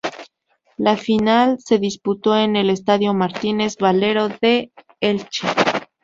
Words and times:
La 0.77 0.97
final 0.97 1.57
se 1.59 1.77
disputó 1.77 2.35
en 2.35 2.55
el 2.55 2.71
Estadio 2.71 3.13
Martínez 3.13 3.77
Valero 3.77 4.29
de 4.29 4.71
Elche. 4.99 5.47